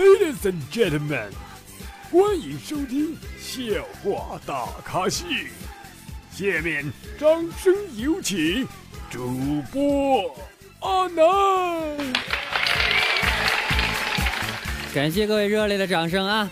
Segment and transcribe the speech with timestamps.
[0.00, 1.28] Ladies and gentlemen，
[2.10, 5.26] 欢迎收听笑话大咖秀。
[6.32, 7.28] 下面掌
[7.58, 8.66] 声有请
[9.10, 10.34] 主播
[10.78, 11.24] 阿南。
[14.94, 16.48] 感谢各位热烈的掌声啊！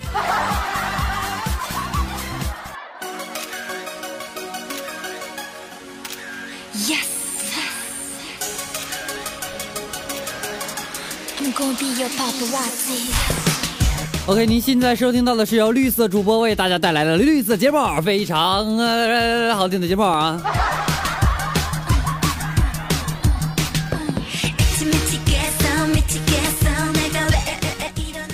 [14.27, 20.41] OK，您现在收听到的是由绿色主播为大家带来的绿色节目，非常呃好听的节目啊！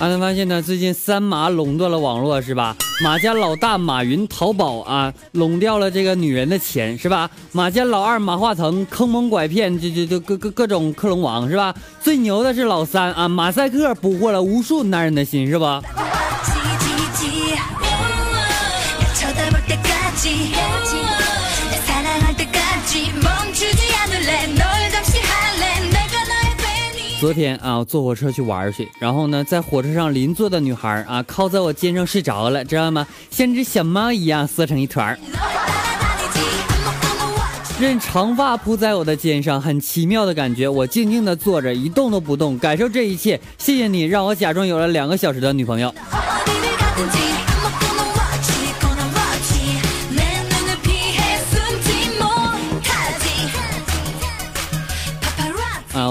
[0.00, 2.76] 阿南发现呢最近三马垄断了网络是吧？
[3.02, 7.30] 马家老大马云淘宝啊垄掉了这个女人的钱是吧？
[7.52, 11.74] 马家老二马化腾坑蒙拐骗就就就各各各种克隆王是吧？
[12.00, 15.80] 最牛的是老三啊马赛克捕获了无数男人的心是吧？
[27.24, 33.06] 昨天啊我坐火车去玩去然后呢在火车上邻座的女孩啊靠在我肩上睡着了知道吗？
[33.30, 35.18] 像只小猫一样缩成一团儿。
[37.80, 42.58] 任长发铺在我的肩上很奇妙的感觉我静静的坐着一动都不动。
[42.58, 45.95] 感受这一切谢谢你让我假装有了两个小时的女朋友。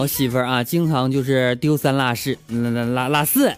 [0.03, 3.53] 我媳妇儿啊，经常就是丢三落四，落落落四。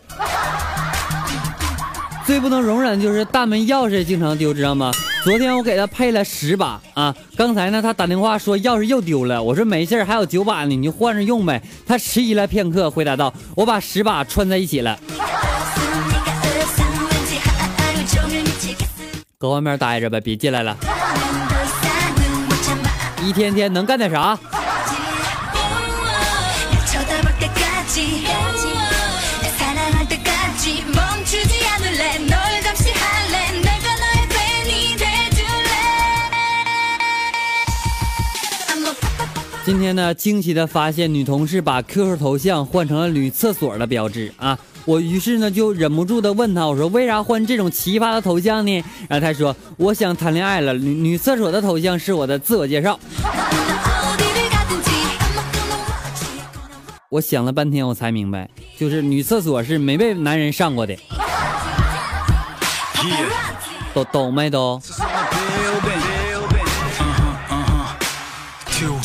[2.23, 4.91] 最不能容忍就是大门钥匙经常丢，知道吗？
[5.23, 11.59] 昨天我给他配了十把啊，刚才呢他打电话说钥匙又丢了，我说没事还有九把呢，你就换着用呗。
[11.88, 14.99] 他迟疑了片刻，回答道：“我把十把串在一起了，
[19.39, 20.77] 搁外面待着呗，别进来了。
[23.23, 24.38] 一天天能干点啥？”
[39.65, 44.55] 今天呢惊奇的发现女同事把 qq 头像换成了女厕所的标志啊
[44.85, 48.83] 我于是呢就忍不住的问她我说为啥换这种奇葩的头像呢？
[49.09, 52.99] 然后她说我想谈恋爱了女女厕所的头像是我的自我介绍。
[57.09, 58.47] 我想了半天我才明白
[58.77, 60.95] 就是女厕所是没被男人上过的。
[63.95, 64.79] 都懂没都？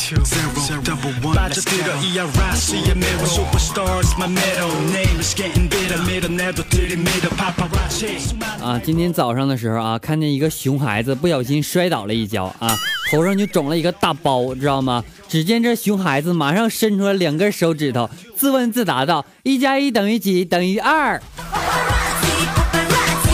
[0.24, 1.92] zero, double one, let's go.
[2.00, 8.16] 이 알라시의 mirror superstars my middle name is getting bitter 밀어내도 들이밀어 paparazzi
[8.64, 12.74] 啊，今天早上的时候啊，看见一个熊孩子不小心摔倒了一跤啊，
[13.10, 15.04] 头上就肿了一个大包，知道吗？
[15.28, 20.42] 只见这熊孩子马上伸出了两根手指头，自问自答道：“一加一等于几？
[20.42, 21.20] 等于二。
[21.52, 23.28] paparazzi paparazzi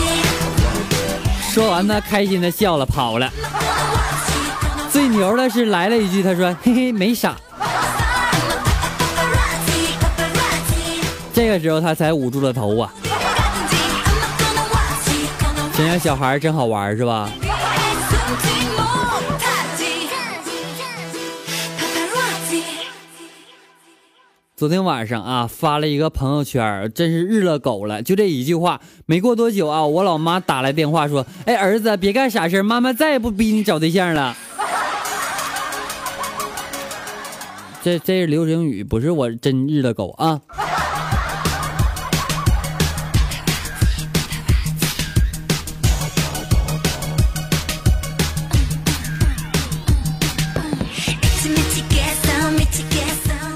[1.55, 3.33] ”说完呢，开心的笑了，跑了。
[5.18, 7.36] 牛的是来了一句，他说 嘿嘿，没啥。
[11.34, 12.94] 这个时候他才捂住了头啊。
[15.74, 17.30] 想想小孩真好玩是吧？
[24.56, 28.82] 昨天晚上啊，发了一个朋友圈，真是日了狗了，就这一句话。
[29.06, 34.36] 没过多久啊，我老妈打来电话说，哎，儿子，别干傻事，妈妈再也不逼你找对象了。
[37.88, 40.42] 这这是流行语，不是我真日的狗啊。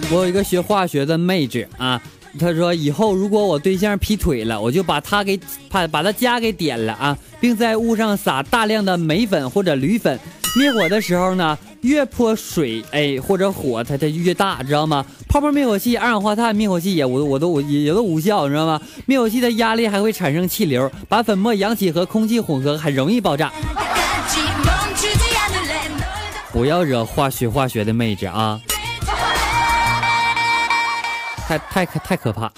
[0.09, 2.01] 我有一个学化学的妹子啊，
[2.39, 5.37] 她说以后如果我对象劈腿了，我就把他给
[5.69, 10.17] 把把他家给点了啊，并在屋上撒大量的煤粉或者铝粉，
[10.53, 15.05] 灭火的时候呢，越泼水哎或者火，它它越大，知道吗？
[15.29, 18.81] 泡泡灭火器、二氧化碳灭火器也我我都我也也都无效，你知道吗？
[19.05, 23.51] 灭火器的压力还会产生气流，把粉末扬起和空气混合，很容易爆炸。
[26.51, 28.59] 不要惹化学化学的妹子啊！
[31.47, 32.51] 太太可太可怕！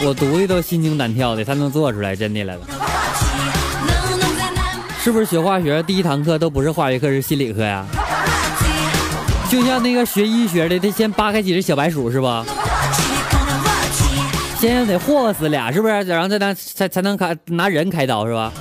[0.00, 2.60] 我读的都心惊胆跳的，他能做出来，真的来了。
[5.08, 7.82] 是不是学化学第一堂课都不是化学课，是心理课呀？
[9.48, 12.44] 就像那个学医学的，得先扒开几只小白鼠是吧？
[14.60, 15.94] 先得霍霍死俩，是不是？
[16.02, 18.52] 然后再拿才才能开拿人开刀是吧？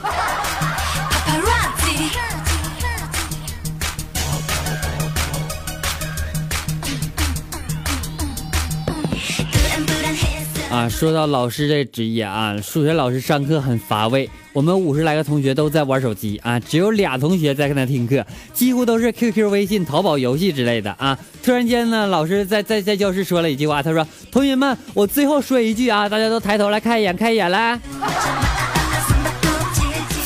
[10.70, 21.18] 啊，说到老师这职业啊，数学老师上课很乏味，我们五十来个同学都在玩手机啊，只有俩同学在跟他听课，几乎都是 QQ、微信、淘宝游戏之类的啊。
[21.42, 27.80] 突然间呢，老师在在在教室说了一句话，他说：“同学们，我最后说一句啊，大家都抬头来看一眼，看一眼来。”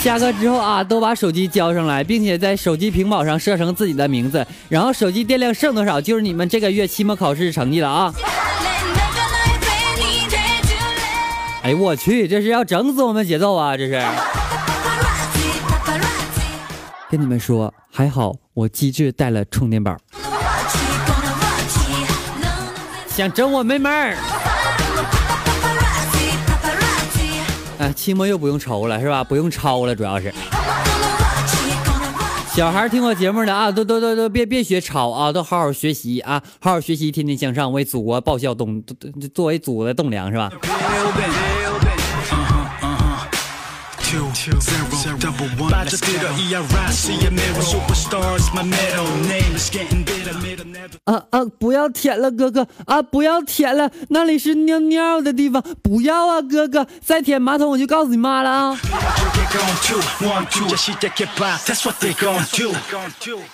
[0.01, 8.11] 下课之后啊，都把手机交上来，并且在手机屏保上设成自己的名字，然后手机电量剩多少就是你们这个月期末考试成绩了啊。
[11.63, 13.77] 哎我去，这是要整死我们节奏啊！
[13.77, 14.03] 这是
[17.09, 19.95] 跟你们说，还好我机智带了充电宝，
[23.09, 24.17] 想整我没门儿。
[27.77, 29.23] 哎，期末又不用愁了是吧？
[29.23, 30.33] 不用抄了，主要是。
[32.53, 38.83] 小孩听我节目的啊，都都都都别别学吵啊，都好好学习啊，好好学习，天天向上，为祖国报效栋，
[39.33, 40.51] 作为祖国的栋梁是吧？
[51.03, 52.67] 啊啊不要舔了哥哥。
[52.85, 55.63] 啊不要舔了那里是尿尿的地方。
[55.83, 56.87] 不要啊哥哥。
[57.01, 58.79] 再舔马桶我就告诉你妈了啊。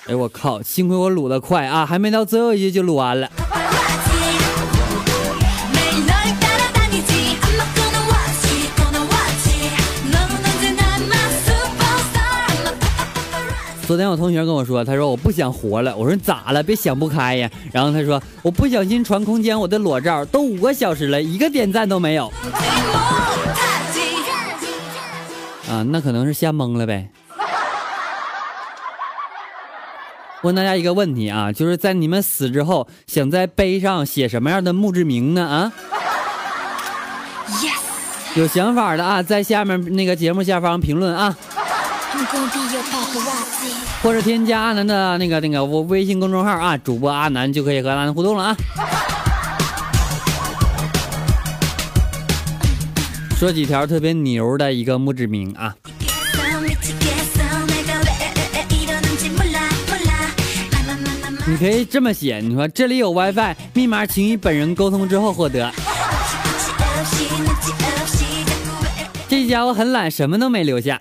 [0.08, 3.30] 哎我靠幸亏我撸的快啊还没到最后一句就撸完了。
[13.88, 15.96] 昨天我同学跟我说，他说我不想活了。
[15.96, 16.62] 我说咋了？
[16.62, 17.50] 别想不开呀。
[17.72, 22.28] 然后他说我不小心传空间我的裸照，都五个小时了，一个点赞都没有
[25.70, 25.84] 啊！
[25.84, 27.08] 那可能是吓蒙了呗。
[30.42, 35.48] 问大家一个问题啊，就是在你们死之后，想在碑上写什么样的墓志铭呢？
[35.48, 35.72] 啊？
[38.36, 41.34] 有想法的啊，在下面那个节目下方评论啊。
[44.02, 48.58] 或者添加阿南的那个那个我微信公众号啊，主播阿南就可以和阿南互动了啊。
[53.38, 55.76] 说几条特别牛的一个墓志铭啊，
[61.46, 65.72] 你可以这么写，你说这里有 WiFi，密码请与本人沟通之后获得。
[69.30, 71.00] 这家伙很懒，什么都没留下。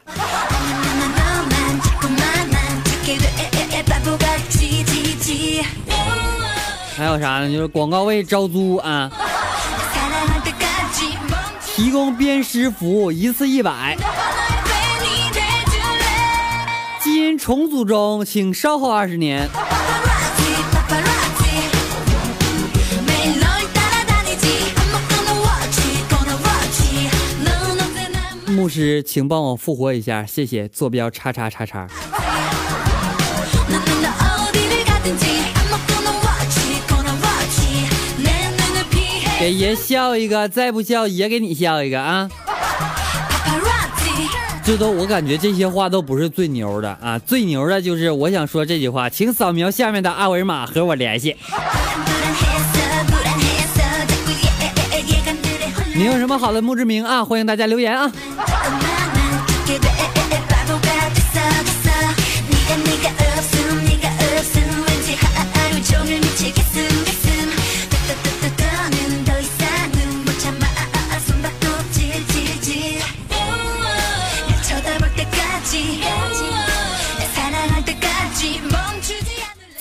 [6.97, 7.53] 还有啥呢？
[7.53, 9.11] 就是广告位招租啊，
[11.63, 13.95] 提供鞭尸服务，一次一百。
[17.03, 19.47] 基因重组中，请稍后二十年。
[28.47, 30.67] 牧师，请帮我复活一下，谢谢。
[30.67, 31.87] 坐标叉叉叉叉。
[39.47, 42.29] 给爷笑一个，再不笑爷给你笑一个啊！
[44.65, 51.37] 这都我感觉这些话都不是最牛的啊，最牛的就是我想说这句话，请扫描下面的二维码和我联系。
[55.95, 57.25] 你有什么好的墓志铭啊？
[57.25, 58.11] 欢迎大家留言啊！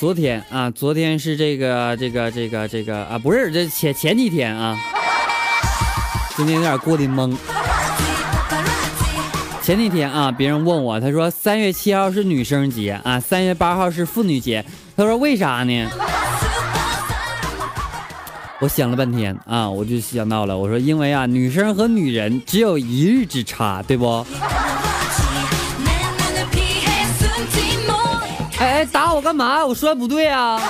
[0.05, 4.77] 昨天啊，昨天是这个这个这个这个啊，不是这前前几天啊，
[6.37, 7.35] 今天有点过得懵。
[9.63, 14.63] 前几天啊，别人问我，他说三月七号是女生节啊，三月八号是妇女节，
[14.95, 15.89] 他说为啥呢？
[18.59, 24.23] 我想了半天啊，我就想到了，我说因为啊，女生和女人只有一日之差，对不？
[28.57, 28.85] 哎哎，
[29.25, 29.65] 干嘛？
[29.65, 30.61] 我说的不对啊。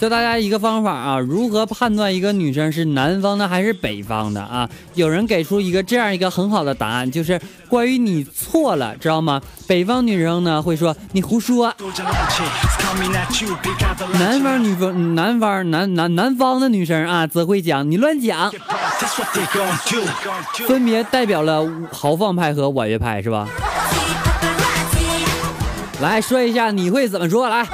[0.00, 4.68] 教大家一个方法啊，如何判断一个女生是南方的还是北方的啊？
[4.94, 9.40] 有人给出一个这样一个很好的答案，就是关于你错了，知道吗？
[9.68, 11.72] 北方女生呢会说你胡说，
[14.18, 18.52] 南方女方南方南南南方的女生啊则会讲你乱讲，
[20.66, 23.48] 分别代表了豪放派和婉约派，是吧？
[26.08, 27.66] 来说一下你会怎么说来？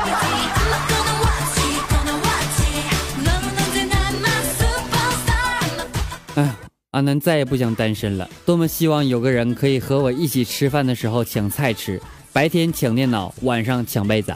[6.37, 6.56] 哎呀，
[6.92, 12.00] 阿南再也不想单身了，多么希望有个人可以和我一起吃饭的时候抢菜吃，
[12.32, 14.34] 白天抢电脑，晚上抢被子。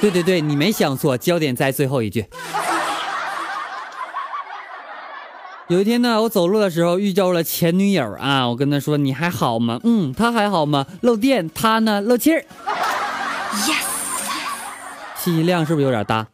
[0.00, 2.24] 对对对，你没想错，焦点在最后一句。
[5.70, 10.84] 有一天呢，我走路的时候遇到了前女友啊，我跟她说：“你还好吗？”嗯，她还好吗？
[11.02, 12.00] 漏电，她呢？
[12.00, 12.44] 漏气儿。
[13.52, 13.76] Yes。
[15.22, 16.26] 信息量是不是有点大？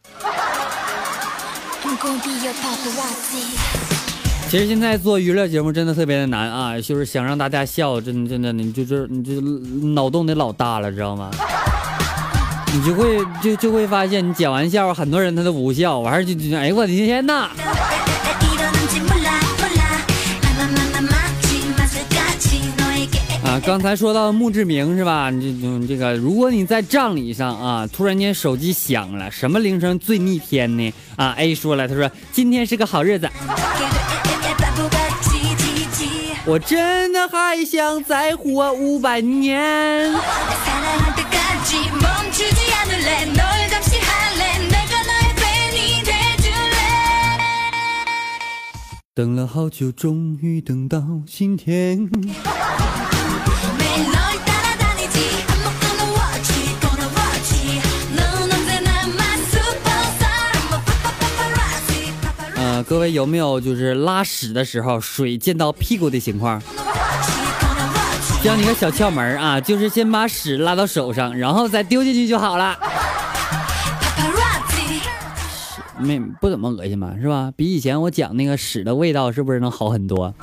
[4.48, 9.38] 其实现在做娱乐节目真的特别的难啊，就是想让大家笑，真的真的，你就是你就
[9.88, 11.30] 脑洞得老大了，知道吗？
[12.72, 17.50] 你就会就就会发现，你讲完笑话，很多人他都不笑，完事就就哎呦我的天呐！
[23.66, 25.28] 刚才说到墓志铭是吧？
[25.28, 30.94] 你这这个，如果你在葬礼上啊，突然间手机响了，什么铃声最逆天呢？
[31.16, 33.28] 啊，A 说了，他说今天是个好日子，
[36.44, 40.14] 我真的还想再活五百年。
[49.12, 52.08] 等了好久，终于等到今天。
[63.06, 66.60] 位有没有就是拉屎的时候水溅到屁股的情况？
[68.42, 72.76] 教你个小窍门啊，就是先把屎拉到手上，然后再丢进去就好了。
[75.98, 77.52] 没不怎么恶心吧，是吧？
[77.56, 80.34] 比以前我讲那个屎的味道是不是能好很多？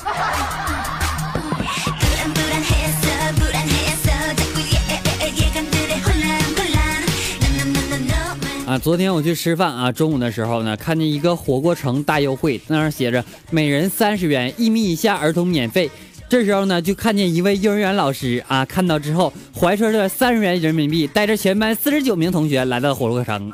[8.79, 15.89] 昨天我去吃饭啊，中午的时候呢，看见一个火锅城大优惠，那上写着每人三十元，一米以下儿童免费。
[16.29, 23.51] 这时候呢，就看见一位幼儿园老师啊，看到之后怀揣着三十元人民币，带着全班四十九名同学来到火锅城。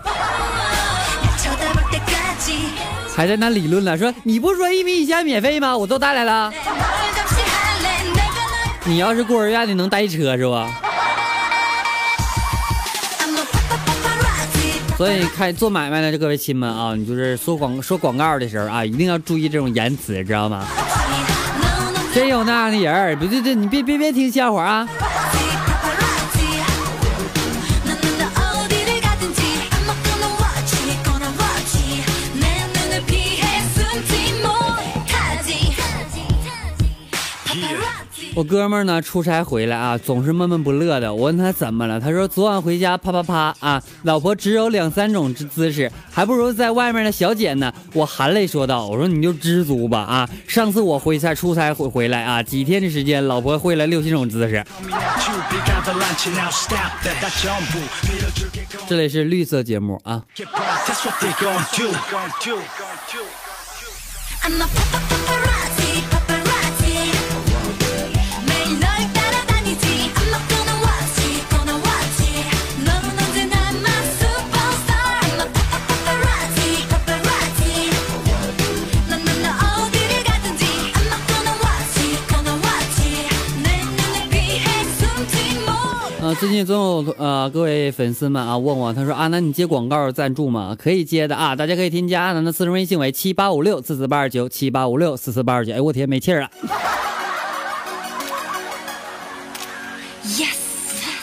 [3.13, 5.77] 还在那理论了，说你不说一米以下免费吗？
[5.77, 6.53] 我都带来了。
[8.85, 10.69] 你要是孤儿院的，能带一车是吧？
[14.99, 20.67] 所以开做买卖的各位亲们啊，你就是说广说广告的时候啊，一定要注意这种言辞，知道吗？
[22.13, 24.89] 真有那样的人别，别对对，你别别别听笑话啊。
[38.39, 41.13] 我哥们儿呢出差回来啊，总是闷闷不乐的。
[41.13, 47.73] 我问他怎么了，他说昨晚回家啪啪啪啊，老婆只有两三种姿姿势，还不如在外面的小姐呢。
[47.91, 54.65] 我含泪说道：“我说你就知足吧啊，上次我回差出差回回来啊，几天的时间，老婆会了六七种姿势。”
[58.87, 60.23] 这里是绿色节目啊。
[86.39, 86.73] 最近总
[87.05, 90.73] 有呃各位粉丝们啊问我，他说阿南你接广告赞助吗？
[90.79, 95.73] 可以接的啊，大家可以添加阿南的私人微信为七八五六四四八二九七八五六四四八二九。
[95.73, 96.49] 哎我天没气儿了。
[100.23, 100.55] Yes。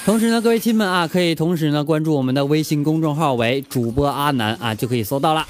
[0.04, 5.46] 同时呢，各位亲们啊，可以同时呢关注我们的微信公众号为主播阿南啊，就可以搜到了。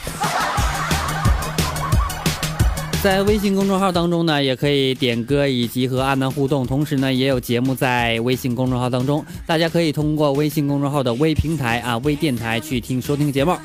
[3.02, 13.56] 在微信公众号当中呢也可以点歌以及和阿南互动同时呢也有节目在微信公众号当中大家可以通过微信公众号的微平台啊微电台去听收听节目。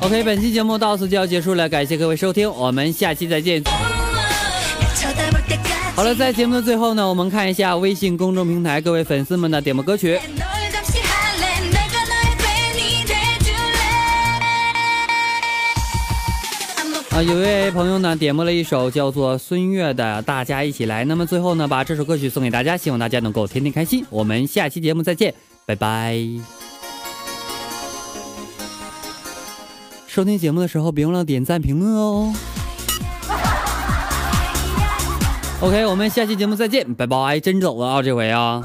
[0.00, 3.62] Ok 本期节目到此就要结束了感谢各位收听我们下期再见。
[5.94, 10.18] 好了在节目的最后呢我们看一下微信公众平台各位粉丝们的点播歌曲。
[17.22, 24.04] 有一位朋友呢点播了一首叫做孙悦的大家一起来那么最后呢把这首歌曲送给大家希望大家能够天天开心。
[24.08, 25.34] 我们下期节目再见
[25.66, 26.18] 拜拜。
[30.06, 32.32] 收听节目的时候别忘了点赞评论哦。
[35.60, 38.64] Ok 我们下期节目再见拜拜真走了啊这回啊。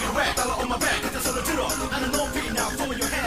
[0.00, 1.66] your rap, dollar on my back, got the solo tittle.
[1.66, 3.19] I don't know, beat now, following your head.